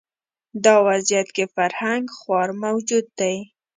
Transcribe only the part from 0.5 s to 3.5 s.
دا وضعیت کې فرهنګ خوار موجود دی